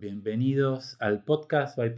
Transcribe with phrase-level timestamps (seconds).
[0.00, 1.92] Bienvenidos al podcast by.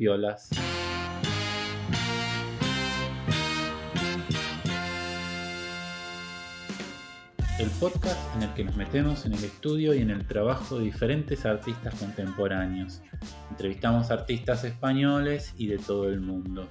[7.59, 10.85] El podcast en el que nos metemos en el estudio y en el trabajo de
[10.85, 13.03] diferentes artistas contemporáneos.
[13.51, 16.71] Entrevistamos artistas españoles y de todo el mundo.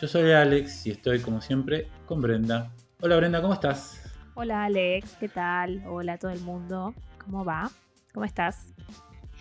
[0.00, 2.72] Yo soy Alex y estoy como siempre con Brenda.
[3.00, 4.02] Hola Brenda, ¿cómo estás?
[4.34, 5.84] Hola Alex, ¿qué tal?
[5.86, 6.94] Hola a todo el mundo.
[7.24, 7.70] ¿Cómo va?
[8.12, 8.73] ¿Cómo estás?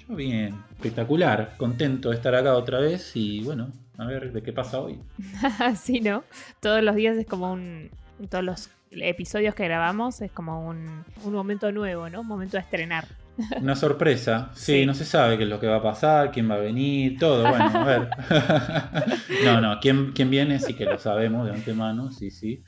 [0.08, 4.54] Yo bien, espectacular, contento de estar acá otra vez y bueno, a ver de qué
[4.54, 5.00] pasa hoy.
[5.76, 6.24] sí, ¿no?
[6.60, 7.90] Todos los días es como un...
[8.30, 12.22] Todos los episodios que grabamos es como un, un momento nuevo, ¿no?
[12.22, 13.06] Un momento de estrenar.
[13.62, 16.56] Una sorpresa, sí, no se sabe qué es lo que va a pasar, quién va
[16.56, 18.10] a venir, todo, bueno, a ver.
[19.44, 22.64] no, no, quién, quién viene sí que lo sabemos de antemano, sí, sí,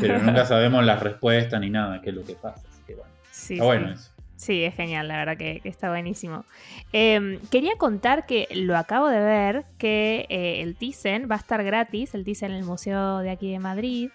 [0.00, 3.12] pero nunca sabemos la respuesta ni nada, qué es lo que pasa, así que bueno.
[3.30, 4.10] Sí, Está bueno eso.
[4.46, 6.44] Sí, es genial, la verdad que, está buenísimo.
[6.92, 11.64] Eh, quería contar que lo acabo de ver, que eh, el Thyssen va a estar
[11.64, 14.10] gratis, el Thyssen en el museo de aquí de Madrid.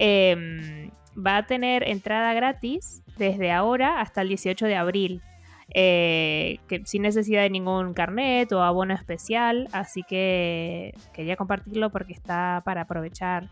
[0.00, 5.22] Eh, va a tener entrada gratis desde ahora hasta el 18 de abril.
[5.72, 12.60] eh, sin necesidad de ningún carnet o abono especial, así que quería compartirlo porque está
[12.64, 13.48] para aprovechar.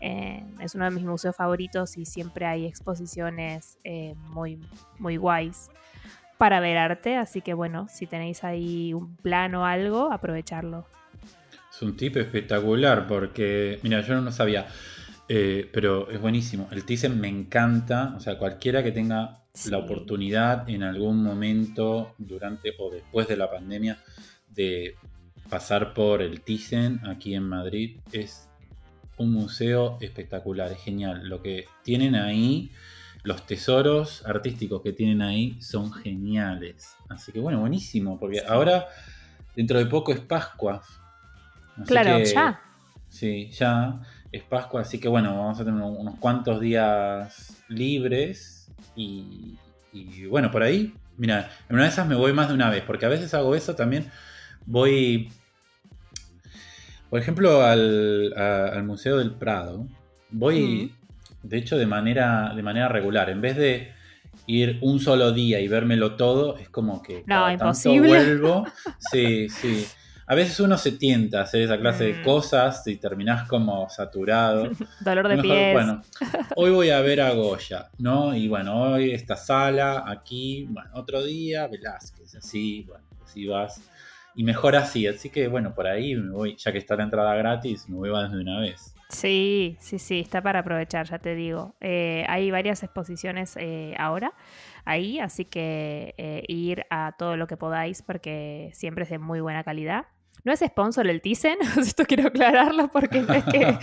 [0.00, 4.60] Eh, es uno de mis museos favoritos y siempre hay exposiciones eh, muy,
[4.98, 5.70] muy guays
[6.38, 10.86] para ver arte, así que bueno, si tenéis ahí un plan o algo, aprovecharlo.
[11.72, 14.66] Es un tip espectacular porque, mira, yo no lo sabía,
[15.28, 16.68] eh, pero es buenísimo.
[16.70, 19.70] El Thyssen me encanta, o sea, cualquiera que tenga Sí.
[19.70, 23.98] la oportunidad en algún momento durante o después de la pandemia
[24.48, 24.94] de
[25.48, 28.48] pasar por el Thyssen aquí en Madrid es
[29.18, 31.28] un museo espectacular, es genial.
[31.28, 32.70] Lo que tienen ahí,
[33.24, 36.94] los tesoros artísticos que tienen ahí son geniales.
[37.08, 38.86] Así que bueno, buenísimo, porque ahora
[39.56, 40.82] dentro de poco es Pascua.
[41.76, 42.60] Así Claro, que- ya.
[43.10, 48.70] Sí, ya es Pascua, así que bueno, vamos a tener unos unos cuantos días libres
[48.94, 49.56] y,
[49.92, 52.82] y bueno, por ahí, mira, en una de esas me voy más de una vez,
[52.84, 54.10] porque a veces hago eso también,
[54.66, 55.32] voy,
[57.10, 59.86] por ejemplo, al, a- al Museo del Prado,
[60.30, 60.92] voy,
[61.42, 63.92] de hecho, de manera, de manera regular, en vez de
[64.46, 68.64] ir un solo día y vérmelo todo, es como que No, cada tanto vuelvo,
[68.98, 69.84] sí, sí.
[70.30, 72.22] A veces uno se tienta a hacer esa clase de Mm.
[72.22, 74.70] cosas y terminás como saturado.
[75.00, 75.72] Dolor de Mejor, pies.
[75.72, 76.02] bueno,
[76.56, 78.36] hoy voy a ver a Goya, ¿no?
[78.36, 83.80] Y bueno, hoy esta sala, aquí, bueno, otro día, Velázquez, así, bueno, así vas.
[84.38, 87.34] Y mejor así, así que bueno, por ahí me voy, ya que está la entrada
[87.34, 88.94] gratis, me voy más de una vez.
[89.08, 91.74] Sí, sí, sí, está para aprovechar, ya te digo.
[91.80, 94.32] Eh, hay varias exposiciones eh, ahora
[94.84, 99.40] ahí, así que eh, ir a todo lo que podáis porque siempre es de muy
[99.40, 100.04] buena calidad.
[100.44, 103.58] No es sponsor el Thyssen, esto quiero aclararlo porque no es que...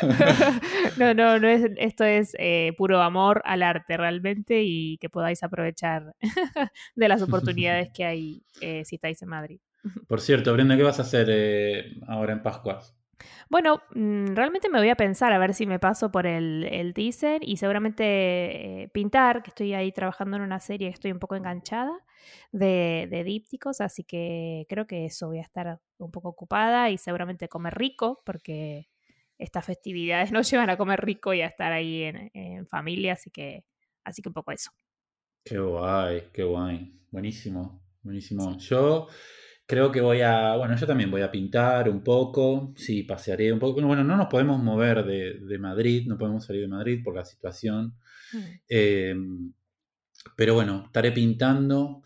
[0.96, 5.42] no, no, no es, esto es eh, puro amor al arte realmente y que podáis
[5.42, 6.14] aprovechar
[6.96, 9.60] de las oportunidades que hay eh, si estáis en Madrid.
[10.06, 12.80] Por cierto, Brenda, ¿qué vas a hacer eh, ahora en Pascua?
[13.50, 16.94] Bueno, mm, realmente me voy a pensar a ver si me paso por el, el
[16.94, 21.34] teaser y seguramente eh, pintar, que estoy ahí trabajando en una serie estoy un poco
[21.34, 21.92] enganchada
[22.52, 26.98] de, de dípticos, así que creo que eso voy a estar un poco ocupada y
[26.98, 28.88] seguramente comer rico, porque
[29.38, 33.30] estas festividades nos llevan a comer rico y a estar ahí en, en familia, así
[33.30, 33.64] que,
[34.04, 34.70] así que un poco eso.
[35.44, 37.00] Qué guay, qué guay.
[37.10, 38.58] Buenísimo, buenísimo.
[38.58, 39.08] Yo
[39.68, 43.60] creo que voy a, bueno, yo también voy a pintar un poco, sí, pasearé un
[43.60, 43.80] poco.
[43.82, 47.24] Bueno, no nos podemos mover de, de Madrid, no podemos salir de Madrid por la
[47.26, 47.94] situación.
[48.68, 49.14] Eh,
[50.36, 52.02] pero bueno, estaré pintando.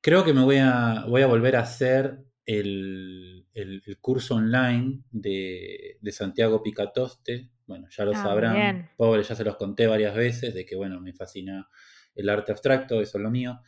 [0.00, 5.02] Creo que me voy a, voy a volver a hacer el, el- el curso online
[5.10, 7.50] de, de Santiago Picatoste.
[7.66, 8.54] Bueno, ya lo Ah, sabrán.
[8.54, 8.88] bien.
[8.96, 11.68] Pobre, ya se los conté varias veces de que, bueno, me fascina
[12.14, 13.60] el arte abstracto, eso es lo mío.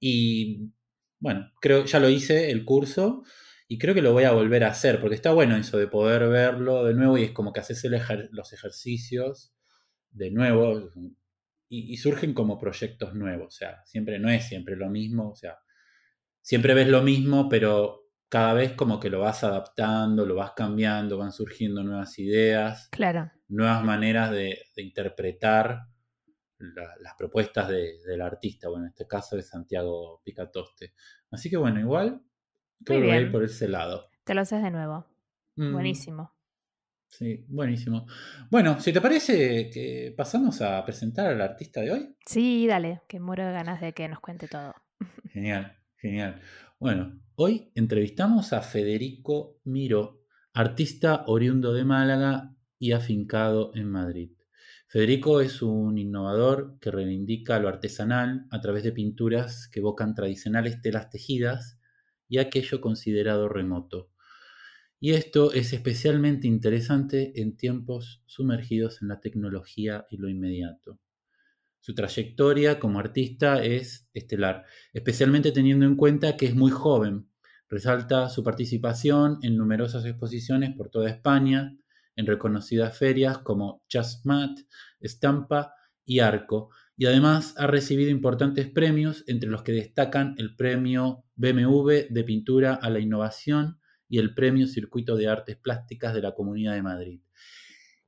[0.00, 0.70] Y
[1.22, 3.22] bueno, creo ya lo hice el curso
[3.68, 6.28] y creo que lo voy a volver a hacer porque está bueno eso de poder
[6.28, 9.54] verlo de nuevo y es como que haces el ejer- los ejercicios
[10.10, 10.90] de nuevo
[11.68, 15.36] y, y surgen como proyectos nuevos, o sea, siempre no es siempre lo mismo, o
[15.36, 15.58] sea,
[16.42, 21.18] siempre ves lo mismo, pero cada vez como que lo vas adaptando, lo vas cambiando,
[21.18, 23.30] van surgiendo nuevas ideas, Claro.
[23.48, 25.82] nuevas maneras de, de interpretar
[26.74, 30.94] la- las propuestas de- del artista, bueno, en este caso de Santiago Picatoste.
[31.30, 32.22] Así que bueno, igual
[32.84, 34.08] creo que voy a ir por ese lado.
[34.24, 35.06] Te lo haces de nuevo.
[35.56, 36.32] Mm, Buenísimo.
[37.08, 38.06] Sí, buenísimo.
[38.50, 42.16] Bueno, si te parece que pasamos a presentar al artista de hoy.
[42.24, 44.74] Sí, dale, que muero de ganas de que nos cuente todo.
[45.32, 46.40] Genial, genial.
[46.78, 50.20] Bueno, Hoy entrevistamos a Federico Miro,
[50.52, 54.32] artista oriundo de Málaga y afincado en Madrid.
[54.92, 60.82] Federico es un innovador que reivindica lo artesanal a través de pinturas que evocan tradicionales
[60.82, 61.80] telas tejidas
[62.28, 64.10] y aquello considerado remoto.
[65.00, 71.00] Y esto es especialmente interesante en tiempos sumergidos en la tecnología y lo inmediato.
[71.80, 77.30] Su trayectoria como artista es estelar, especialmente teniendo en cuenta que es muy joven.
[77.66, 81.78] Resalta su participación en numerosas exposiciones por toda España,
[82.16, 84.58] en reconocidas ferias como Just Mat,
[85.00, 85.74] Estampa
[86.04, 92.06] y Arco, y además ha recibido importantes premios, entre los que destacan el premio BMW
[92.10, 96.74] de Pintura a la Innovación y el premio Circuito de Artes Plásticas de la Comunidad
[96.74, 97.20] de Madrid.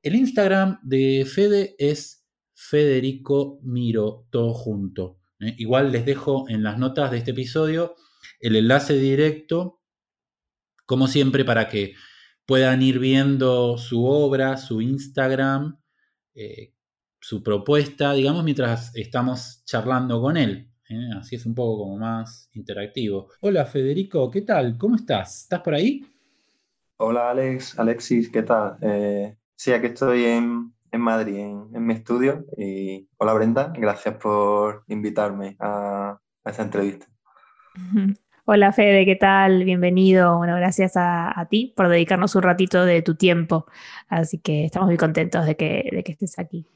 [0.03, 5.19] El Instagram de Fede es Federico Miro, todo junto.
[5.41, 5.55] ¿eh?
[5.59, 7.95] Igual les dejo en las notas de este episodio
[8.39, 9.81] el enlace directo,
[10.85, 11.95] como siempre, para que
[12.47, 15.79] puedan ir viendo su obra, su Instagram,
[16.35, 16.75] eh,
[17.21, 20.71] su propuesta, digamos, mientras estamos charlando con él.
[20.89, 21.11] ¿eh?
[21.19, 23.29] Así es un poco como más interactivo.
[23.41, 24.77] Hola Federico, ¿qué tal?
[24.79, 25.43] ¿Cómo estás?
[25.43, 26.05] ¿Estás por ahí?
[26.97, 28.79] Hola Alex, Alexis, ¿qué tal?
[29.57, 32.47] sí, aquí estoy en, en Madrid, en, mi estudio.
[32.57, 37.07] Y hola Brenda, gracias por invitarme a, esta entrevista.
[38.47, 39.65] Hola Fede, ¿qué tal?
[39.65, 40.37] Bienvenido.
[40.37, 43.65] Bueno, gracias a, ti por dedicarnos un ratito de tu tiempo.
[44.07, 46.67] Así que estamos muy contentos de que, de que estés aquí.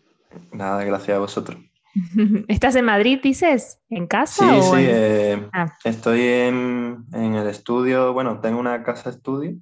[0.51, 1.59] Nada, gracias a vosotros.
[2.49, 3.81] ¿Estás en Madrid, dices?
[3.91, 4.49] ¿En casa?
[4.49, 5.67] Sí, sí, eh, ah.
[5.85, 9.59] estoy en, en, el estudio, bueno, tengo una casa estudio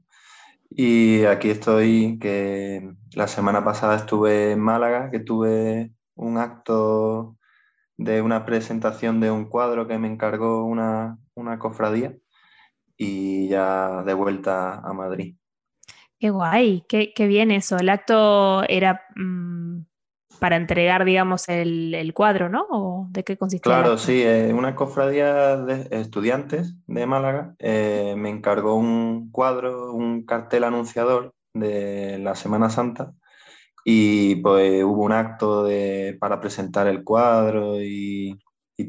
[0.70, 7.37] y aquí estoy, que la semana pasada estuve en Málaga, que tuve un acto
[7.97, 11.19] de una presentación de un cuadro que me encargó una,
[11.58, 12.16] cofradía
[12.96, 15.36] y ya de vuelta a Madrid.
[16.18, 17.76] Qué guay, qué, bien eso.
[17.76, 19.80] El acto era mm,
[20.40, 22.66] para entregar, digamos, el, cuadro, ¿no?
[22.70, 23.72] ¿O ¿De qué consistía?
[23.72, 30.24] Claro, sí, eh, una cofradía de estudiantes de Málaga eh, me encargó un cuadro, un
[30.24, 33.12] cartel anunciador de la Semana Santa
[33.84, 38.36] y pues hubo un acto de, para presentar el cuadro y,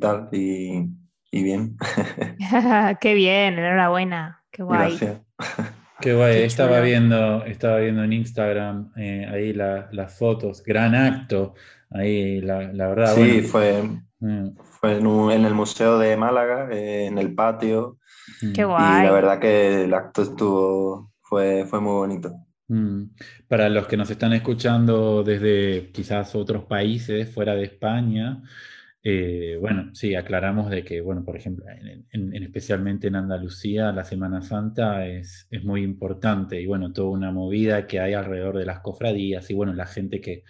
[0.02, 0.90] tal, y,
[1.32, 1.78] bien.
[3.02, 4.98] qué bien, enhorabuena, qué guay.
[4.98, 5.22] Gracias.
[6.00, 11.56] Qué guay, estaba viendo, estaba viendo en Instagram eh, ahí las fotos, gran acto,
[11.90, 13.16] ahí la, verdad.
[13.16, 13.82] Sí, fue,
[14.20, 14.50] mm.
[14.80, 17.98] fue en, el Museo de Málaga, eh, en el patio.
[18.44, 18.54] Mm.
[18.54, 19.02] Qué guay.
[19.02, 22.32] Y la verdad que el acto estuvo, fue, fue muy bonito.
[22.68, 23.06] Mm.
[23.48, 28.44] Para los que nos están escuchando desde quizás otros países fuera de España,
[29.10, 34.42] eh, bueno, sí, aclaramos de que, bueno, por ejemplo, en, especialmente en Andalucía, la Semana
[34.42, 39.50] Santa es, muy importante y, bueno, toda una movida que hay alrededor de las cofradías
[39.50, 40.44] y, bueno, la gente que,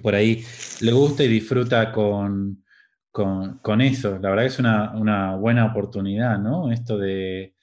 [0.00, 0.44] por ahí
[0.82, 2.62] le gusta y disfruta con,
[3.10, 4.20] con, eso.
[4.20, 6.70] La verdad que es una, buena oportunidad, ¿no?
[6.70, 7.54] Esto de,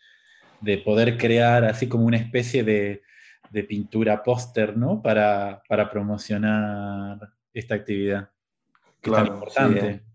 [0.83, 3.01] poder crear así como una especie de,
[3.69, 5.01] pintura póster, ¿no?
[5.01, 8.29] Para, para promocionar esta actividad.
[8.99, 9.87] Que es tan importante.
[9.87, 10.12] Eh.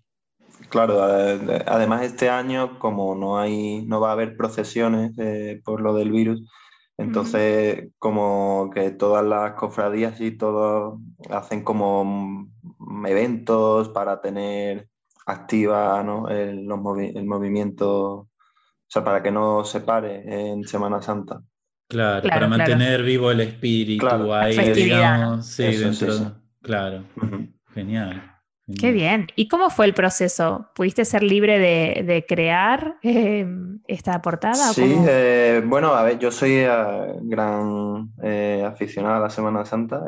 [0.69, 5.95] Claro, además este año, como no hay, no va a haber procesiones eh, por lo
[5.95, 6.43] del virus,
[6.99, 12.49] entonces como que todas las cofradías y todo hacen como
[13.07, 14.89] eventos para tener
[15.27, 18.29] activa el, movimiento, o
[18.89, 21.41] sea, para que no se pare en Semana Santa.
[21.89, 26.37] Claro, para mantener vivo el espíritu ahí, digamos, sí, dentro.
[26.61, 27.05] Claro,
[27.73, 28.38] genial.
[28.77, 29.29] Qué bien.
[29.35, 30.69] ¿Y cómo fue el proceso?
[30.75, 34.73] ¿Pudiste ser libre de, crear em, esta portada?
[34.75, 36.69] Sí, eh, bueno, a ver, yo soy eh,
[37.23, 40.05] gran eh, aficionado a la Semana Santa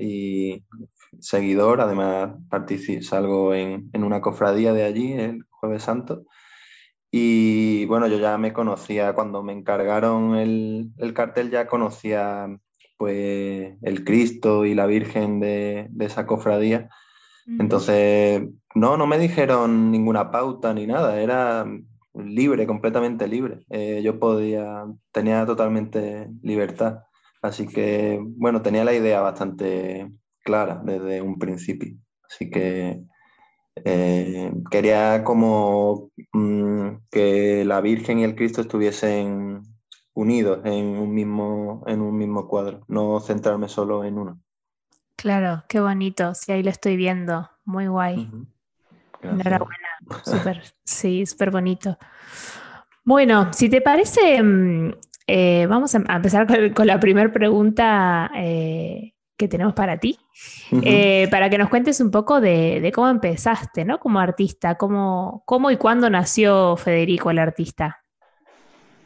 [0.00, 0.64] y
[1.20, 2.30] seguidor, además
[3.02, 6.24] salgo en, una cofradía de allí, el Jueves Santo.
[7.10, 12.48] Y bueno, yo ya me conocía, cuando me encargaron el, cartel ya conocía
[12.96, 16.88] pues el Cristo y la Virgen de, de esa cofradía
[17.58, 18.42] entonces,
[18.74, 21.66] no, no me dijeron ninguna pauta ni nada, era
[22.14, 23.60] libre, completamente libre.
[23.70, 27.04] Eh, yo podía, tenía totalmente libertad.
[27.42, 30.10] Así que, bueno, tenía la idea bastante
[30.44, 31.96] clara desde un principio.
[32.28, 33.02] Así que
[33.84, 39.62] eh, quería como mm, que la Virgen y el Cristo estuviesen
[40.14, 44.40] unidos en un mismo, en un mismo cuadro, no centrarme solo en uno.
[45.18, 46.32] Claro, qué bonito.
[46.34, 47.50] Sí, ahí lo estoy viendo.
[47.64, 48.30] Muy guay.
[49.20, 49.88] Enhorabuena.
[50.24, 51.98] Súper, sí, súper bonito.
[53.04, 54.92] Bueno, si te parece, mm,
[55.26, 60.16] eh, vamos a empezar con, la primera pregunta eh, que tenemos para ti,
[60.84, 63.98] eh, para que nos cuentes un poco de, cómo empezaste, ¿no?
[63.98, 68.04] Como artista, cómo, cómo y cuándo nació Federico el artista.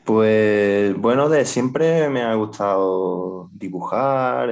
[0.04, 4.50] Pues bueno, de siempre me ha gustado dibujar,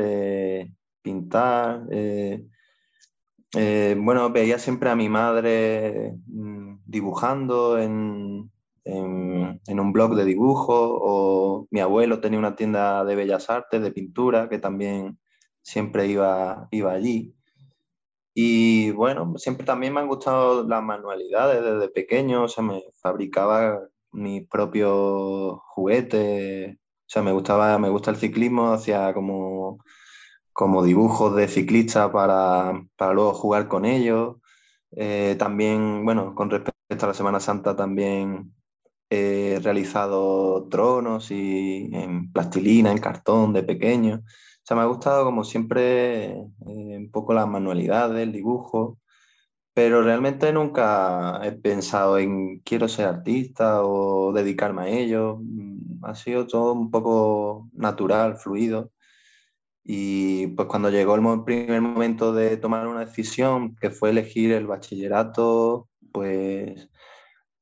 [1.02, 1.86] pintar.
[3.52, 8.50] bueno, veía siempre a mi madre mm, dibujando en,
[8.84, 13.92] en, un blog de dibujo o mi abuelo tenía una tienda de bellas artes, de
[13.92, 15.18] pintura, que también
[15.62, 17.34] siempre iba, iba allí.
[18.34, 23.80] Y bueno, siempre también me han gustado las manualidades desde pequeño, o sea, me fabricaba
[24.12, 29.78] mis propios juguetes, o sea, me gustaba, me gusta el ciclismo, hacía como,
[30.60, 34.36] como dibujos de ciclista para, para luego jugar con ellos.
[34.92, 38.52] Eh, también, bueno, con respecto a la Semana Santa también
[39.10, 44.16] He realizado tronos y en plastilina, en cartón de pequeño.
[44.24, 46.44] O sea, me ha gustado como siempre eh,
[46.98, 48.98] un poco las manualidades, el dibujo,
[49.74, 55.38] pero realmente nunca he pensado en quiero ser artista o dedicarme a ello.
[55.42, 58.92] Mm, ha sido todo un poco natural, fluido.
[59.84, 64.66] Y pues cuando llegó el primer momento de tomar una decisión, que fue elegir el
[64.66, 66.88] bachillerato, pues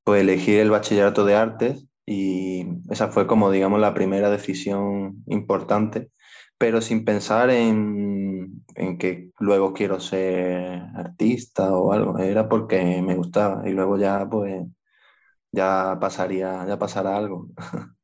[0.09, 6.11] pues elegí el bachillerato de artes y esa fue como, digamos, la primera decisión importante,
[6.57, 8.65] pero sin pensar en,
[8.99, 14.65] que luego quiero ser artista o algo, era porque me gustaba y luego ya, pues,
[15.53, 17.51] ya pasaría, ya pasará algo.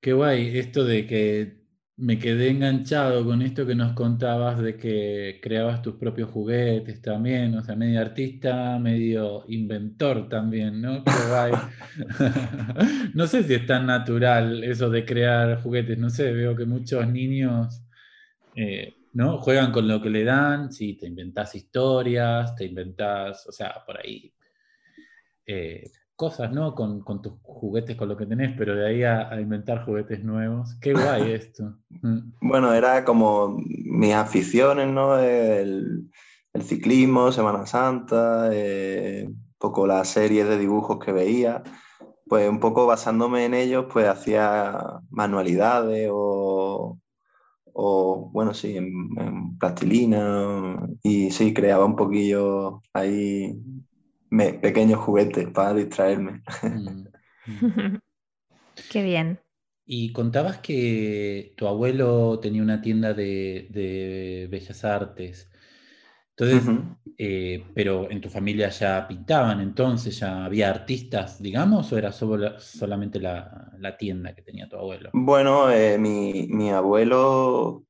[0.00, 1.57] Qué guay esto de que
[1.98, 7.56] me quedé enganchado con esto que nos contabas de que creabas tus propios juguetes también,
[7.56, 11.02] o sea, medio artista, medio inventor también, ¿no?
[13.14, 17.08] No sé si es tan natural eso de crear juguetes, no sé, veo que muchos
[17.08, 17.82] niños,
[18.54, 19.38] eh, ¿no?
[19.38, 23.98] Juegan con lo que le dan, sí, te inventás historias, te inventás, o sea, por
[23.98, 24.32] ahí.
[25.46, 25.82] Eh,
[26.18, 26.74] cosas, ¿no?
[26.74, 30.74] Con, tus juguetes, con lo que tenés, pero de ahí a, inventar juguetes nuevos.
[30.80, 31.76] Qué guay esto.
[32.02, 32.32] Mm.
[32.40, 35.16] Bueno, era como mis aficiones, ¿no?
[35.18, 36.10] El,
[36.60, 41.62] ciclismo, Semana Santa, eh, un poco las series de dibujos que veía.
[42.26, 44.76] Pues un poco basándome en ellos, pues hacía
[45.10, 46.98] manualidades o,
[48.32, 53.56] bueno, sí, en, en, plastilina y sí, creaba un poquillo ahí
[54.30, 56.42] pequeños juguetes para distraerme.
[56.62, 57.06] Mm,
[57.46, 57.98] mm.
[58.90, 59.40] Qué bien.
[59.84, 65.50] Y contabas que tu abuelo tenía una tienda de, bellas artes.
[66.36, 66.70] Entonces,
[67.16, 72.60] eh, pero en tu familia ya pintaban, entonces ya había artistas, digamos, o era solo,
[72.60, 75.10] solamente la, tienda que tenía tu abuelo?
[75.14, 77.87] Bueno, eh, mi, mi, abuelo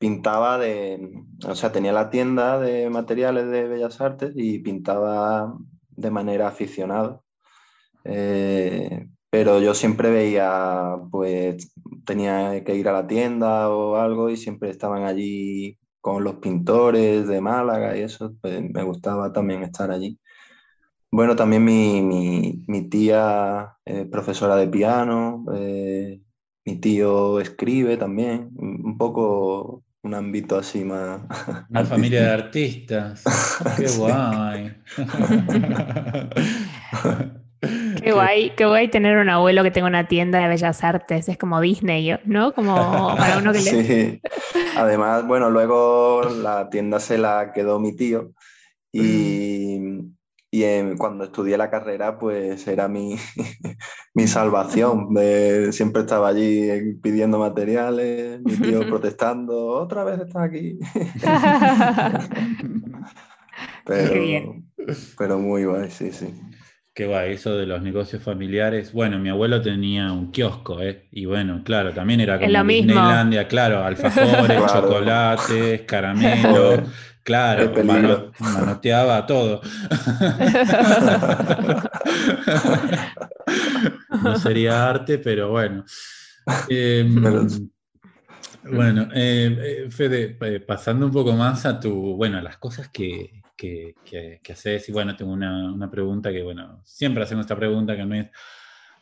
[0.00, 5.54] pintaba de, o sea, tenía la tienda de materiales de bellas artes y pintaba
[5.90, 7.20] de manera aficionada.
[8.04, 11.72] Eh, pero yo siempre veía, pues
[12.06, 17.28] tenía que ir a la tienda o algo y siempre estaban allí con los pintores
[17.28, 20.18] de Málaga y eso, pues me gustaba también estar allí.
[21.12, 26.22] Bueno, también mi, tía es profesora de piano, eh,
[26.64, 31.20] mi tío escribe también, un poco un ámbito así más.
[31.68, 33.24] Una familia de artistas.
[33.76, 34.74] Qué guay.
[38.02, 41.36] Qué guay, qué guay tener un abuelo que tenga una tienda de bellas artes, es
[41.36, 42.54] como Disney, ¿no?
[42.54, 44.20] Como para uno que sí.
[44.76, 48.32] Además, bueno, luego la tienda se la quedó mi tío
[48.92, 49.78] y,
[50.52, 50.64] y
[50.96, 53.16] cuando estudié la carrera, pues era mi,
[54.14, 55.08] mi salvación.
[55.70, 60.78] siempre estaba allí pidiendo materiales, mi tío protestando, otra vez estás aquí.
[63.84, 64.56] pero,
[65.16, 66.34] pero muy guay, sí, sí.
[66.92, 68.92] Qué guay, eso de los negocios familiares.
[68.92, 71.06] Bueno, mi abuelo tenía un kiosco, ¿eh?
[71.12, 76.80] Y bueno, claro, también era como Disneylandia, claro, alfajores, chocolates, caramelos.
[77.22, 77.72] Claro,
[78.38, 79.60] manoteaba todo.
[84.22, 85.84] no sería arte, pero bueno.
[86.68, 87.70] Em,
[88.64, 92.88] bueno, eh, eh, Fede, eh, pasando un poco más a tu, bueno, a las cosas
[92.88, 93.94] que, que,
[94.50, 98.14] haces, y bueno, tengo una, una, pregunta que, bueno, siempre hacemos esta pregunta que no
[98.14, 98.28] es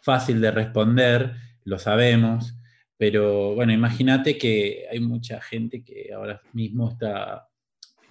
[0.00, 1.34] fácil de responder,
[1.64, 2.54] lo sabemos,
[2.96, 7.48] pero bueno, imagínate que hay mucha gente que ahora mismo está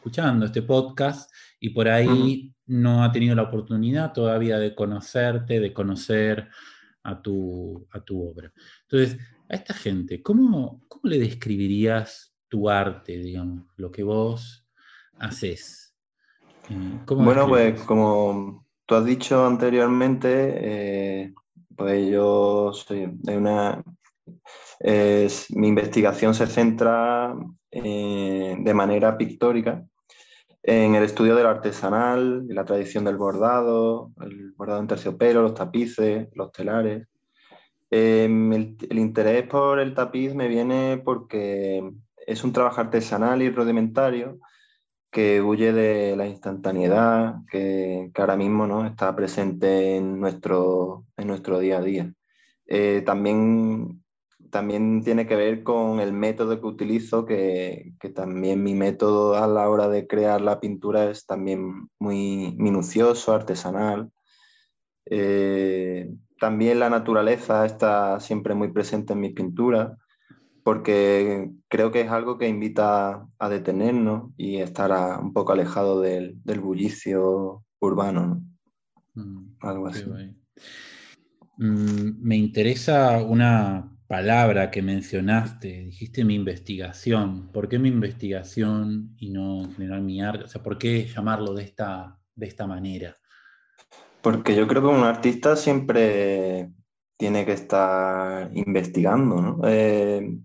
[0.08, 5.74] escuchando este podcast y por ahí no ha tenido la oportunidad todavía de conocerte, de
[5.74, 6.48] conocer
[7.04, 8.54] a tu, a tu obra.
[8.84, 14.66] Entonces, a esta gente, ¿cómo, ¿cómo le describirías tu arte, digamos, lo que vos
[15.20, 15.94] haces?
[16.70, 21.34] Eh, bueno, pues como tú has dicho anteriormente, eh,
[21.76, 23.84] pues yo soy de una...
[25.50, 27.36] mi investigación se centra
[27.72, 29.86] eh, de manera pictórica
[30.68, 36.28] en el estudio del artesanal, la tradición del bordado, el bordado en terciopelo, los tapices,
[36.36, 37.08] los telares.
[37.90, 44.40] Em, el, interés por el tapiz me viene porque es un trabajo artesanal y rudimentario
[45.10, 48.86] que huye de la instantaneidad que, ahora mismo ¿no?
[48.86, 52.14] está presente en nuestro, en nuestro día a día.
[52.66, 54.04] Eh, también
[54.50, 59.70] también tiene que ver con el método que utilizo, que, también mi método a la
[59.70, 64.12] hora de crear la pintura es también muy minucioso, artesanal.
[65.06, 69.98] Eh, también la naturaleza está siempre muy presente en mis pinturas,
[70.64, 76.40] porque creo que es algo que invita a detenernos y estar un poco alejado del,
[76.62, 78.42] bullicio urbano.
[79.16, 80.06] Mm, algo así.
[81.58, 87.52] Mm, me interesa una palabra que mencionaste, dijiste mi investigación.
[87.52, 90.46] ¿Por qué mi investigación y no en general mi arte?
[90.46, 93.16] O sea, ¿por qué llamarlo de esta, de esta manera?
[94.22, 96.72] Porque yo creo que un artista siempre
[97.18, 99.62] tiene que estar investigando, ¿no?
[99.66, 100.38] Eh,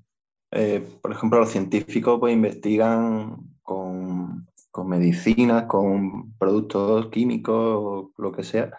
[0.51, 8.43] eh, por ejemplo, los científicos pues investigan con, con medicinas, con productos químicos, lo que
[8.43, 8.71] sea.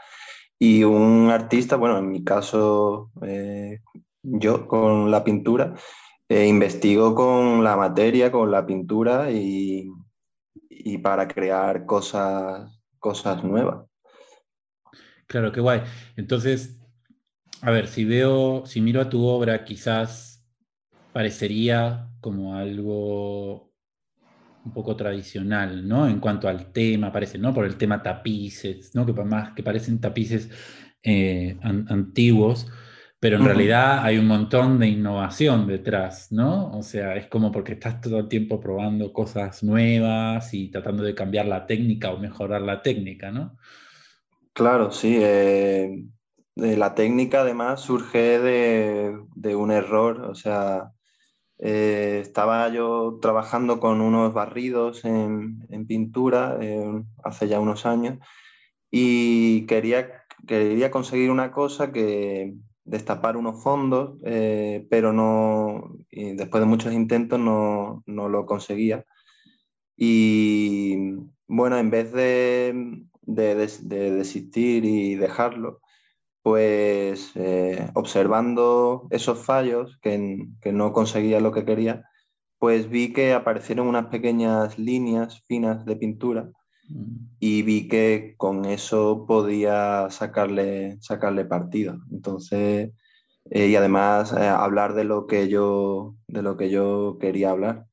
[0.59, 3.81] Y un artista, bueno, en mi caso, eh,
[4.24, 5.75] yo con la pintura
[6.30, 9.92] eh, investigo con la materia, con la pintura y,
[11.03, 13.86] para crear cosas, cosas nuevas.
[15.27, 15.82] Claro, qué guay.
[16.15, 16.80] Entonces,
[17.62, 20.44] a ver, si veo, si miro a tu obra, quizás
[21.12, 23.72] parecería como algo
[24.66, 26.07] un poco tradicional, ¿no?
[26.07, 27.53] En cuanto al tema, parece, ¿no?
[27.53, 29.05] Por el tema tapices, ¿no?
[29.05, 30.50] Que más que parecen tapices
[31.03, 32.68] eh, antiguos,
[33.24, 36.77] pero en realidad hay un montón de innovación detrás, ¿no?
[36.77, 41.16] O sea, es como porque estás todo el tiempo probando cosas nuevas y tratando de
[41.16, 43.55] cambiar la técnica o mejorar la técnica, ¿no?
[44.51, 45.20] Claro, sí.
[45.22, 46.03] Eh,
[46.57, 50.92] la técnica además surge de, un error, o sea,
[51.59, 58.20] eh, estaba yo trabajando con unos barridos en, pintura eh, hace ya unos años
[58.92, 62.53] y quería, quería conseguir una cosa que,
[62.85, 69.05] destapar unos fondos, eh, pero no, después de muchos intentos no, lo conseguía.
[69.96, 71.15] Y
[71.48, 75.81] bueno, en vez de, desistir y dejarlo,
[76.41, 82.05] pues eh, observando esos fallos que, que, no conseguía lo que quería,
[82.59, 86.51] pues vi que aparecieron unas pequeñas líneas finas de pintura
[87.39, 91.98] y vi que con eso podía sacarle, sacarle partido.
[92.11, 92.91] Entonces,
[93.50, 97.85] eh, y además eh, hablar de lo, que yo, de lo que yo quería hablar.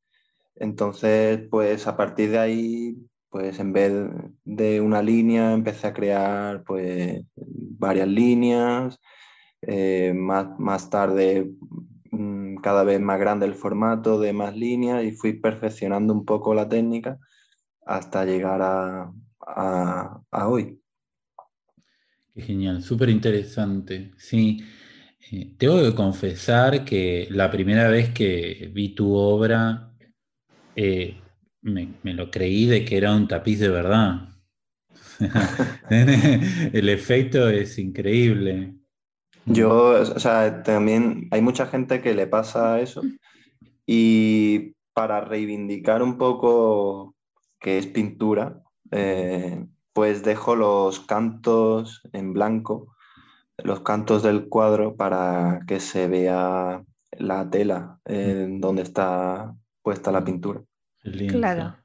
[0.57, 2.97] Entonces, pues a partir de ahí,
[3.31, 3.93] pues en vez
[4.45, 9.01] de una línea, empecé a crear pues varias líneas.
[9.63, 11.51] Eh, más, más tarde
[12.11, 16.55] mm, cada vez más grande el formato de más líneas y fui perfeccionando un poco
[16.55, 17.19] la técnica
[17.91, 20.81] hasta llegar a, hoy.
[22.33, 24.13] Qué genial, súper interesante.
[24.17, 24.65] Sí,
[25.33, 29.93] eh, tengo que confesar que la primera vez que vi tu obra,
[30.77, 31.21] eh,
[31.63, 34.29] me, lo creí de que era un tapiz de verdad.
[35.91, 38.77] El efecto es increíble.
[39.47, 43.03] Yo, o sea, también hay mucha gente que le pasa eso
[43.85, 47.17] y para reivindicar un poco
[47.61, 52.97] que es pintura, eh, pues dejo los cantos en blanco,
[53.59, 60.25] los cantos del cuadro para que se vea la tela en donde está puesta la
[60.25, 60.63] pintura.
[61.03, 61.77] Claro,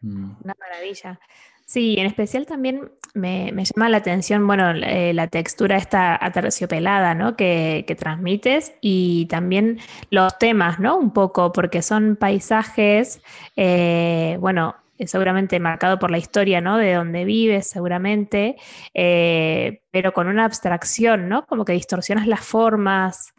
[0.00, 0.30] mm.
[0.44, 1.18] una maravilla.
[1.66, 7.36] Sí, en especial también me, llama la atención, bueno, eh, la textura esta aterciopelada, ¿no?
[7.36, 9.78] Que, que, transmites y también
[10.10, 10.98] los temas, ¿no?
[10.98, 13.22] Un poco, porque son paisajes,
[13.56, 14.74] eh, bueno,
[15.06, 16.78] seguramente marcado por la historia, ¿no?
[16.78, 18.56] De donde vives, seguramente,
[18.92, 21.46] eh, pero con una abstracción, ¿no?
[21.46, 23.34] Como que distorsionas las formas.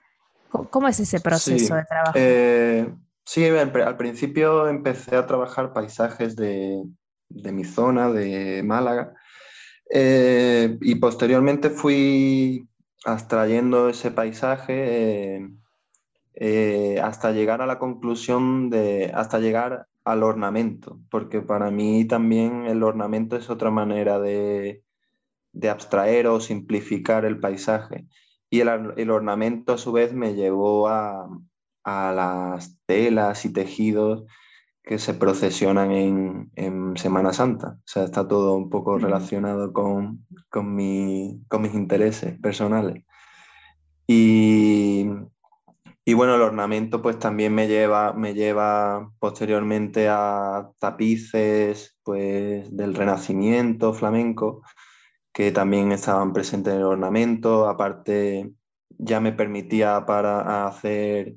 [0.49, 2.13] ¿Cómo, es ese proceso de trabajo?
[2.15, 2.87] Eh,
[3.25, 6.81] sí, al principio empecé a trabajar paisajes de,
[7.29, 9.13] mi zona, de Málaga.
[9.89, 12.67] Eh, y posteriormente fui
[13.05, 15.49] abstrayendo ese paisaje eh,
[16.33, 22.65] eh, hasta llegar a la conclusión de, hasta llegar al ornamento, porque para mí también
[22.67, 24.83] el ornamento es otra manera de,
[25.51, 28.07] de abstraer o simplificar el paisaje.
[28.49, 31.27] Y el, el ornamento a su vez me llevó a,
[31.83, 34.25] a las telas y tejidos
[34.83, 37.79] que se procesionan en, en, Semana Santa.
[37.79, 43.03] O sea, está todo un poco relacionado con, con, mi, con mis intereses personales.
[44.07, 45.07] Y,
[46.05, 52.93] y, bueno, el ornamento pues también me lleva, me lleva posteriormente a tapices pues, del
[52.93, 54.61] Renacimiento flamenco,
[55.33, 57.67] que también estaban presentes en el ornamento.
[57.67, 58.53] Aparte,
[58.97, 61.35] ya me permitía para hacer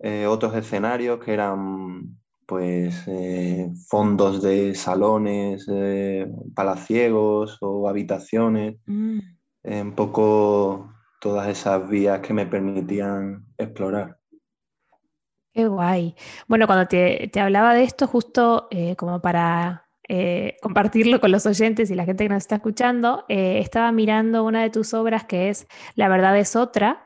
[0.00, 9.18] eh, otros escenarios que eran pues eh, fondos de salones eh, palaciegos o habitaciones, mm.
[9.64, 14.18] un poco todas esas vías que me permitían explorar.
[15.52, 16.14] Qué guay.
[16.46, 19.88] Bueno, cuando te, hablaba de esto, justo como para
[20.60, 24.70] compartirlo con los oyentes y la gente que nos está escuchando, estaba mirando una de
[24.70, 27.04] tus obras que es La verdad es otra,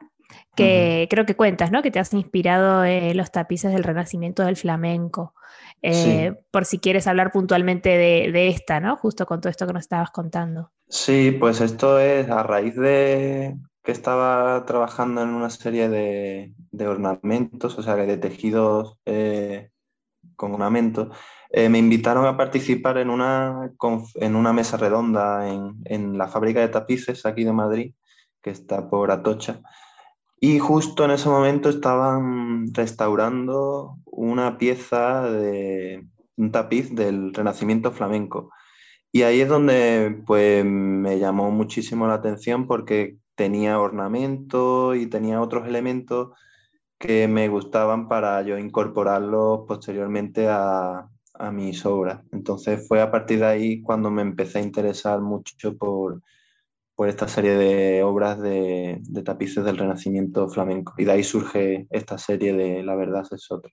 [0.57, 1.83] que creo que cuentas, ¿no?
[1.83, 5.35] Que te has inspirado en los tapices del Renacimiento del flamenco.
[5.83, 8.97] Eh, por si quieres hablar puntualmente de, esta, ¿no?
[8.97, 10.73] Justo con todo esto que nos estabas contando.
[10.89, 16.53] Sí, pues esto es a raíz de que estaba trabajando en una serie de,
[16.87, 19.71] ornamentos, o sea, de tejidos eh,
[20.37, 21.17] con ornamentos.
[21.51, 23.73] Eh, me invitaron a participar en una,
[24.15, 27.95] en una mesa redonda en, en la fábrica de tapices aquí de Madrid,
[28.43, 29.61] que está por Atocha.
[30.41, 38.51] Y justo en ese momento estaban restaurando una pieza de un tapiz del Renacimiento flamenco.
[39.13, 45.41] Y ahí es donde pues, me llamó muchísimo la atención porque tenía ornamento y tenía
[45.41, 46.37] otros elementos
[46.99, 52.21] que me gustaban para yo incorporarlos posteriormente a, a mis obras.
[52.33, 56.21] Entonces fue a partir de ahí cuando me empecé a interesar mucho por,
[56.95, 60.93] por esta serie de obras de, tapices del Renacimiento flamenco.
[60.99, 63.73] Y de ahí surge esta serie de La verdad es otra.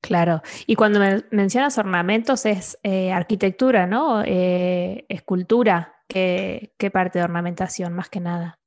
[0.00, 0.98] Claro, y cuando
[1.30, 4.22] mencionas ornamentos es eh, arquitectura, ¿no?
[4.26, 8.58] Eh, escultura, ¿Qué, parte de ornamentación más que nada?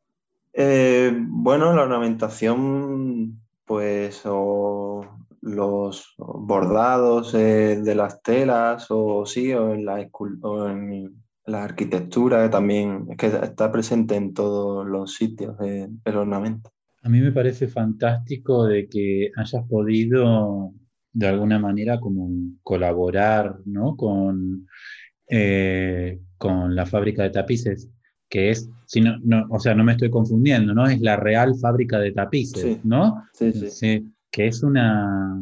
[0.59, 5.05] Eh, bueno, la ornamentación, pues, o
[5.39, 11.15] los bordados de las telas, o sí, o en la, en
[11.45, 16.71] la arquitectura también, que está presente en todos los sitios del ornamento.
[17.03, 20.73] A mí me parece fantástico de que hayas podido
[21.13, 22.31] de alguna manera como
[22.63, 23.95] colaborar ¿no?
[23.95, 24.67] con,
[25.29, 27.91] eh, con la fábrica de tapices,
[28.29, 29.17] que es, si no,
[29.49, 30.85] o sea, no me estoy confundiendo, ¿no?
[30.87, 33.23] Es la Real Fábrica de Tapices, ¿no?
[33.33, 34.11] Sí, sí.
[34.29, 35.39] Que es una,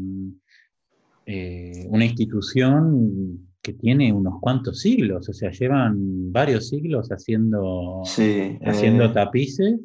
[1.25, 9.05] eh, una institución que tiene unos cuantos siglos, o sea, llevan varios siglos haciendo, haciendo
[9.05, 9.79] eh, tapices.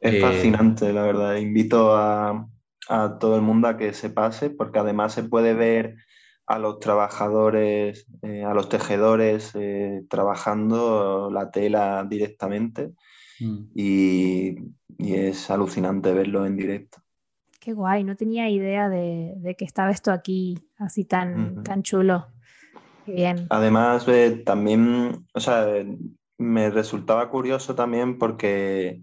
[0.00, 1.36] Es eh, fascinante, la verdad.
[1.36, 2.48] Invito a,
[3.20, 5.94] todo el mundo a que se pase, porque además se puede ver
[6.50, 9.52] a los trabajadores, eh, a los tejedores
[10.08, 12.92] trabajando la tela directamente
[13.40, 13.58] mm.
[13.74, 14.56] y,
[14.98, 16.98] es alucinante verlo en directo.
[17.58, 22.26] Qué guay, no tenía idea de, que estaba esto aquí así tan, tan chulo.
[23.48, 25.66] Además, eh, también, o sea,
[26.38, 29.02] me resultaba curioso también porque,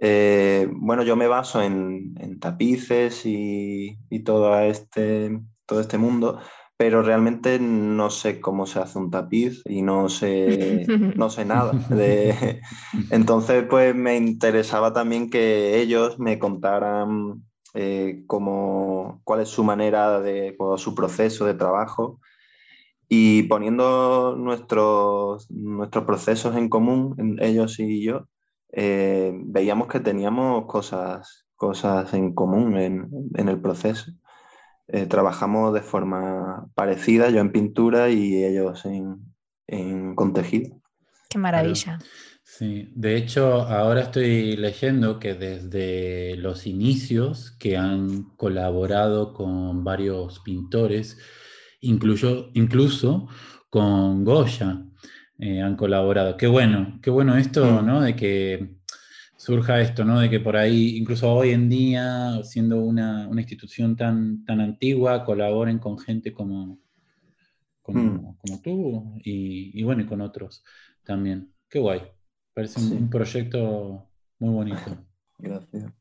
[0.00, 6.40] eh, bueno, yo me baso en, tapices y, todo, este, todo este mundo,
[6.76, 11.72] pero realmente no sé cómo se hace un tapiz y no sé, no sé nada.
[11.90, 12.60] De...
[13.10, 20.20] Entonces, pues me interesaba también que ellos me contaran eh, cómo, cuál es su manera
[20.20, 22.20] de, o su proceso de trabajo
[23.08, 28.26] y poniendo nuestros, nuestros procesos en común, ellos y yo,
[28.72, 34.12] eh, veíamos que teníamos cosas, cosas en común en, en el proceso.
[34.88, 39.34] Eh, trabajamos de forma parecida, yo en pintura y ellos en,
[39.66, 40.80] en con tejido.
[41.28, 41.98] Qué maravilla.
[42.42, 50.40] Sí, de hecho ahora estoy leyendo que desde los inicios que han colaborado con varios
[50.40, 51.18] pintores,
[51.82, 53.28] incluso, incluso
[53.68, 54.86] con Goya
[55.38, 56.38] eh, han colaborado.
[56.38, 57.86] Qué bueno, qué bueno esto, mm.
[57.86, 58.00] ¿no?
[58.00, 58.77] De que
[59.48, 60.20] surja esto, ¿no?
[60.20, 65.78] De que por ahí, incluso hoy en día, siendo una, institución tan, tan antigua, colaboren
[65.78, 66.78] con gente como,
[67.80, 68.62] como, mm.
[68.62, 70.62] tú y, bueno, y con otros
[71.02, 71.50] también.
[71.66, 72.02] Qué guay.
[72.52, 74.06] Parece un, proyecto
[74.38, 75.06] muy bonito.
[75.38, 75.94] Gracias.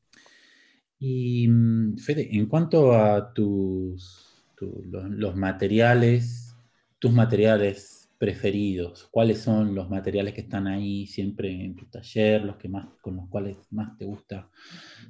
[1.00, 6.54] Y mm, Fede, en cuanto a tus, los, materiales,
[7.00, 12.58] tus materiales preferidos, ¿cuáles son los materiales que están ahí siempre en tu taller, los
[12.58, 14.50] que más, con los cuales más te gusta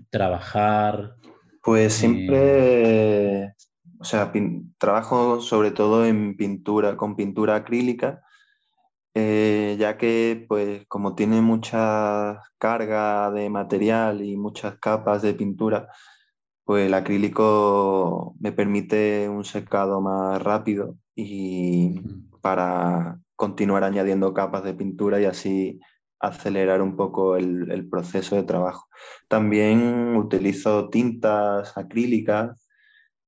[0.09, 1.15] trabajar?
[1.63, 3.53] Pues siempre, eh,
[3.99, 4.31] o sea,
[4.77, 8.21] trabajo sobre todo en pintura, con pintura acrílica
[9.19, 15.89] eh, ya que pues como tiene mucha carga de material y muchas capas de pintura,
[16.63, 21.99] pues el acrílico me permite un secado más rápido y
[22.47, 25.81] para continuar añadiendo capas de pintura y así
[26.17, 28.87] acelerar un poco el, proceso de trabajo.
[29.27, 32.69] También utilizo tintas acrílicas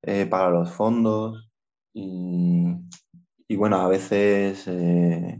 [0.00, 1.50] eh, para los fondos
[1.92, 2.64] y,
[3.58, 5.38] bueno, a veces eh,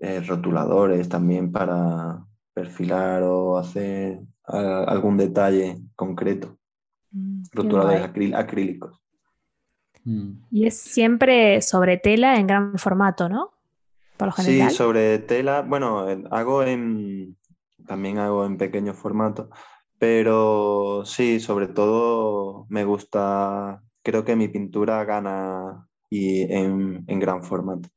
[0.00, 6.58] eh, rotuladores también para perfilar o hacer algún detalle concreto.
[7.12, 9.01] Mm, rotuladores acrílicos.
[10.04, 10.32] Mm.
[10.50, 13.50] Y es siempre sobre tela en gran formato, ¿no?
[14.16, 14.70] Por lo general.
[14.70, 15.62] Sí, sobre tela.
[15.62, 17.36] Bueno, hago en.
[17.86, 19.50] También hago en pequeño formato.
[19.98, 23.82] Pero sí, sobre todo me gusta.
[24.02, 27.88] Creo que mi pintura gana y en gran formato.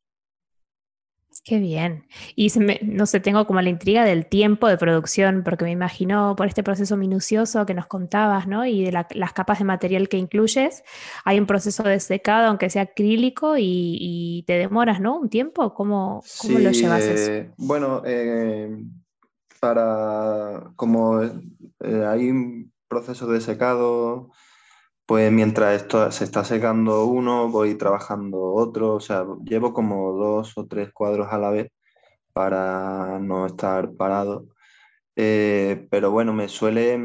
[1.43, 2.07] Qué bien.
[2.35, 2.51] Y
[2.83, 6.63] no sé, tengo como la intriga del tiempo de producción, porque me imagino por este
[6.63, 8.65] proceso minucioso que nos contabas, ¿no?
[8.65, 10.83] Y de las capas de material que incluyes,
[11.23, 15.19] hay un proceso de secado, aunque sea acrílico, y, te demoras, ¿no?
[15.19, 15.73] Un tiempo.
[15.73, 17.31] ¿Cómo, cómo lo llevas eso?
[17.31, 18.77] Eh, bueno, eh,
[19.59, 24.31] para como eh, hay un proceso de secado
[25.05, 30.57] pues mientras esto se está secando uno, voy trabajando otro, o sea, llevo como dos
[30.57, 31.71] o tres cuadros a la vez
[32.33, 34.47] para no estar parado.
[35.15, 36.99] Eh, pero bueno, me suele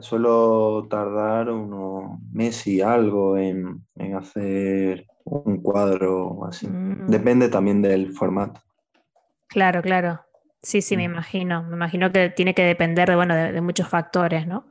[0.00, 3.84] suelo tardar unos meses y algo en,
[4.16, 6.66] hacer un cuadro así.
[6.66, 7.08] Mm.
[7.08, 8.62] Depende también del formato.
[9.48, 10.20] Claro, claro.
[10.62, 11.12] Sí, sí, me mm.
[11.12, 11.62] imagino.
[11.64, 14.64] Me imagino que tiene que depender de, bueno, de muchos factores, ¿no?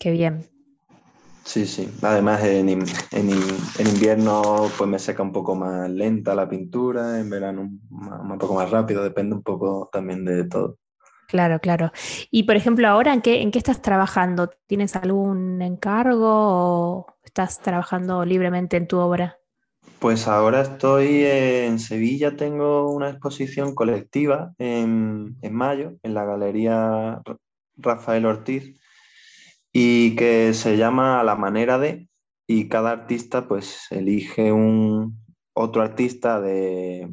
[0.00, 0.51] Qué bien.
[1.44, 1.88] Sí, sí.
[2.02, 8.38] Además, en, invierno pues me seca un poco más lenta la pintura, en verano un,
[8.38, 10.78] poco más rápido, depende un poco también de todo.
[11.28, 11.92] Claro, claro.
[12.30, 14.50] Y por ejemplo, ahora, ¿en qué, en qué estás trabajando?
[14.66, 19.38] ¿Tienes algún encargo o estás trabajando libremente en tu obra?
[19.98, 27.22] Pues ahora estoy en Sevilla, tengo una exposición colectiva en, en mayo en la Galería
[27.76, 28.81] Rafael Ortiz
[29.72, 32.08] y que se llama A la manera de,
[32.46, 35.18] y cada artista pues elige un
[35.54, 37.08] otro artista de,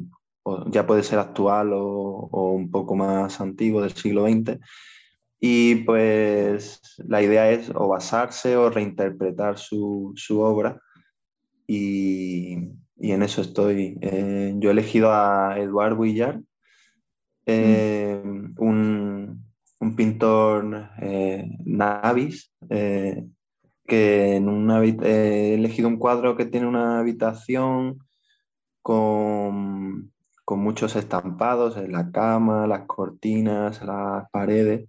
[0.66, 4.58] ya puede ser actual o, un poco más antiguo del siglo XX,
[5.40, 10.80] y pues la idea es o basarse o reinterpretar su, obra,
[11.66, 12.58] y,
[12.98, 13.96] en eso estoy.
[14.02, 16.42] Eh, yo he elegido a Eduard Villar, mm.
[17.46, 18.22] eh,
[18.58, 19.39] un,
[19.80, 23.26] un pintor eh, Navis, eh,
[23.86, 27.98] que en una, he elegido un cuadro que tiene una habitación
[28.82, 30.12] con,
[30.48, 34.88] muchos estampados en la cama, las cortinas, las paredes,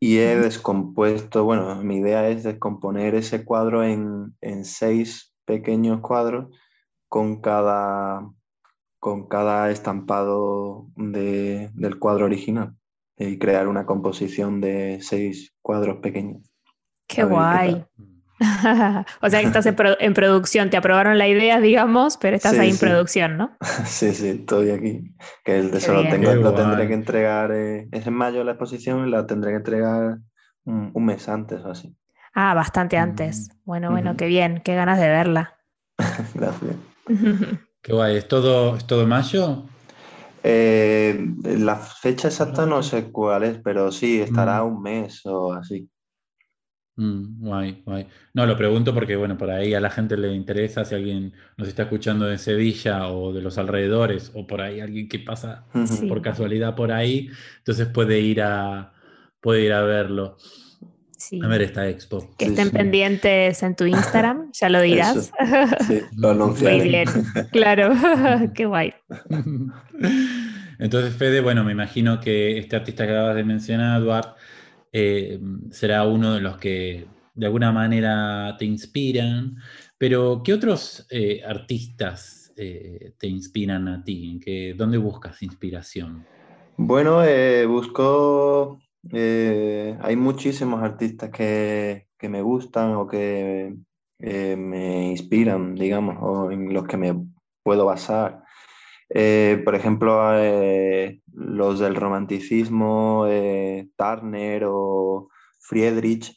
[0.00, 6.54] y he descompuesto, bueno, mi idea es descomponer ese cuadro en, seis pequeños cuadros
[7.08, 8.30] con cada,
[9.00, 12.78] con cada estampado del cuadro original
[13.18, 16.50] y crear una composición de seis cuadros pequeños.
[17.06, 17.84] Qué guay.
[19.20, 22.78] o sea que estás en, producción, te aprobaron la idea, digamos, pero estás ahí en
[22.78, 23.56] producción, ¿no?
[23.84, 25.14] sí, sí, estoy aquí.
[25.44, 29.50] Que el tesoro lo, tendré que entregar, eh, es en mayo la exposición, la tendré
[29.50, 30.18] que entregar
[30.64, 31.96] un, mes antes o así.
[32.34, 33.50] Ah, bastante antes.
[33.64, 35.58] Bueno, bueno, qué bien, qué ganas de verla.
[36.34, 36.76] Gracias.
[37.82, 39.64] qué guay, ¿es todo, ¿es todo mayo?
[40.50, 41.14] Eh,
[41.58, 44.66] la fecha exacta no sé cuál es, pero sí, estará mm.
[44.66, 45.86] un mes o así.
[46.96, 48.06] Mm, guay, guay.
[48.32, 51.68] No, lo pregunto porque, bueno, por ahí a la gente le interesa si alguien nos
[51.68, 55.66] está escuchando de Sevilla o de los alrededores, o por ahí alguien que pasa
[56.08, 58.94] por casualidad por ahí, entonces puede ir a,
[59.42, 60.38] puede ir a verlo.
[61.42, 62.30] A ver esta expo.
[62.38, 65.32] Que estén pendientes en tu Instagram, ya lo dirás.
[65.86, 67.08] Sí, lo Muy bien,
[67.50, 67.92] claro,
[68.54, 68.94] qué guay.
[70.78, 74.36] Entonces, Fede, bueno, me imagino que este artista que acabas de mencionar, Eduard,
[74.92, 79.56] eh, será uno de los que de alguna manera te inspiran,
[79.96, 84.30] pero ¿qué otros eh, artistas eh, te inspiran a ti?
[84.30, 86.24] ¿En qué, ¿Dónde buscas inspiración?
[86.76, 87.22] Bueno,
[89.12, 93.74] eh, hay muchísimos artistas que, que, me gustan o que
[94.20, 97.14] me inspiran, digamos, o en los que me
[97.62, 98.42] puedo basar.
[99.08, 100.32] por ejemplo,
[101.32, 103.26] los del romanticismo,
[103.96, 105.28] Turner o
[105.60, 106.36] Friedrich,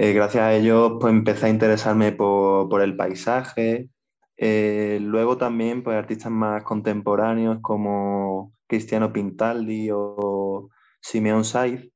[0.00, 3.88] eh, gracias a ellos pues empecé a interesarme por, el paisaje.
[4.36, 10.68] Eh, luego también pues artistas más contemporáneos como Cristiano Pintaldi o
[11.00, 11.90] Simeón Saiz.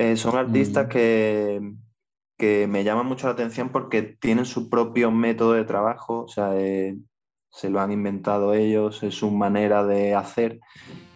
[0.00, 0.88] Eh, son artistas mm.
[0.88, 1.72] que,
[2.38, 6.52] que, me llaman mucho la atención porque tienen su propio método de trabajo, o sea,
[6.54, 10.58] se lo han inventado ellos, es su manera de hacer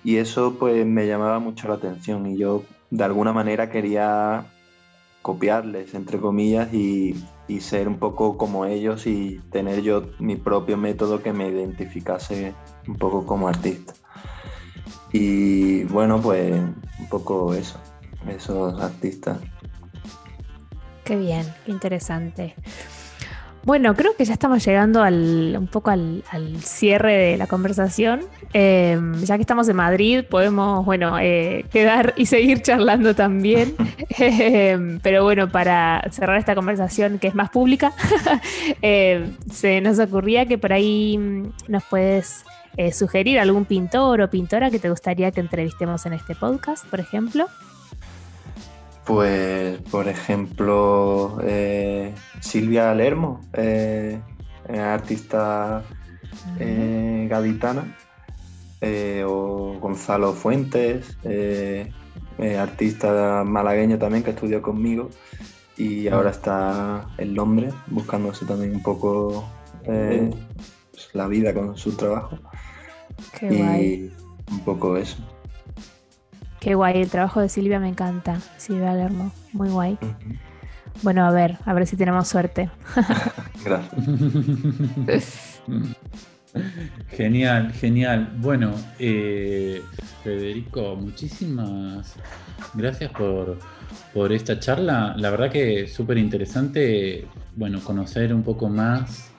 [0.04, 4.52] y eso pues me llamaba mucho la atención y yo de alguna manera quería
[5.22, 7.14] copiarles, entre comillas, y,
[7.60, 12.54] ser un poco como ellos y tener yo mi propio método que me identificase
[12.86, 13.94] un poco como artista.
[15.10, 17.78] Y bueno, pues un poco eso,
[18.28, 19.38] esos artistas.
[21.04, 22.54] Qué bien, qué interesante.
[23.64, 26.22] Bueno, creo que ya estamos llegando al, un poco al,
[26.60, 28.20] cierre de la conversación.
[28.52, 33.74] Em, ya que estamos en Madrid, podemos, bueno, eh, quedar y seguir charlando también.
[34.16, 37.92] Em, pero bueno, para cerrar esta conversación que es más pública,
[38.82, 42.44] em, se nos ocurría que por ahí mm, nos puedes
[42.76, 47.00] eh, sugerir algún pintor o pintora que te gustaría que entrevistemos en este podcast, por
[47.00, 47.46] ejemplo.
[49.06, 54.18] Pues, por ejemplo, eh, Silvia Lermo, eh,
[54.68, 55.82] artista
[56.58, 57.96] eh, gaditana,
[59.26, 61.16] o Gonzalo Fuentes,
[62.58, 65.08] artista malagueño también que estudió conmigo
[65.76, 69.48] y ahora está en Londres buscándose también un poco
[69.84, 70.34] pues,
[71.14, 72.38] la vida con su trabajo.
[73.40, 74.10] y
[74.50, 75.16] un poco eso.
[76.64, 78.40] Qué guay, el trabajo de Silvia me encanta.
[78.56, 79.98] Silvia Lermo, muy guay.
[81.02, 82.70] Bueno, a ver, a ver si tenemos suerte.
[83.62, 85.60] Gracias.
[87.10, 88.32] Genial, genial.
[88.38, 89.82] Bueno, eh,
[90.22, 92.14] Federico, muchísimas
[92.72, 93.58] gracias por,
[94.14, 95.14] por, esta charla.
[95.18, 99.30] La verdad que es súper interesante, bueno, conocer un poco más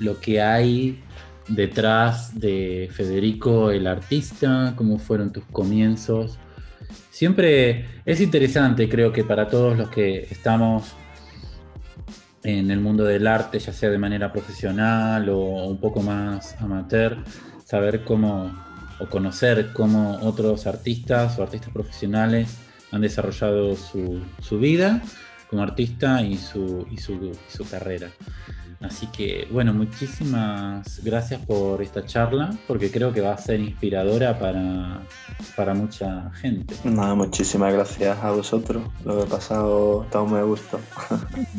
[0.00, 1.00] lo que hay
[1.46, 6.38] detrás de Federico el artista, cómo fueron tus comienzos
[7.10, 10.94] Siempre es interesante, creo que para todos los que estamos
[12.44, 17.18] en el mundo del arte, ya sea de manera profesional o un poco más amateur,
[17.64, 18.52] saber cómo
[19.00, 22.56] o conocer cómo otros artistas o artistas profesionales
[22.90, 25.02] han desarrollado su, vida
[25.50, 28.10] como artista y su, y su, su carrera.
[28.80, 34.38] Así que, bueno, muchísimas gracias por esta charla, porque creo que va a ser inspiradora
[34.38, 35.00] para,
[35.56, 36.76] para mucha gente.
[36.84, 38.84] Nada, muchísimas gracias a vosotros.
[39.04, 40.78] Lo que he pasado está muy a gusto.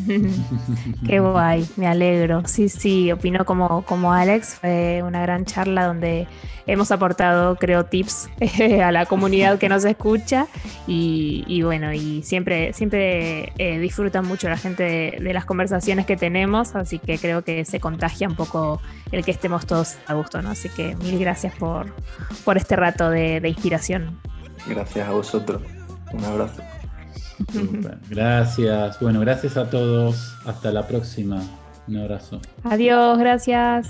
[1.07, 2.43] Qué guay, me alegro.
[2.45, 4.55] Sí, sí, opino como, como Alex.
[4.61, 6.25] Fue una gran charla donde
[6.67, 8.29] hemos aportado, creo, tips
[8.83, 10.47] a la comunidad que nos escucha.
[10.87, 16.15] Y, bueno, y siempre, siempre eh, disfrutan mucho la gente de, de las conversaciones que
[16.15, 16.75] tenemos.
[16.75, 20.51] Así que creo que se contagia un poco el que estemos todos a gusto, ¿no?
[20.51, 21.93] Así que mil gracias por,
[22.43, 24.19] por este rato de, inspiración.
[24.67, 25.61] Gracias a vosotros.
[26.13, 26.61] Un abrazo.
[28.09, 28.99] Gracias.
[28.99, 30.35] Bueno, gracias a todos.
[30.45, 31.41] Hasta la próxima.
[31.87, 32.41] Un abrazo.
[32.63, 33.89] Adiós, gracias.